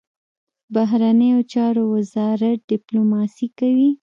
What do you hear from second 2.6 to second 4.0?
ډیپلوماسي کوي